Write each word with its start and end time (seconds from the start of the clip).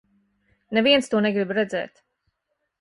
Neviens 0.77 1.11
to 1.13 1.23
negrib 1.27 1.55
redzēt. 1.61 2.05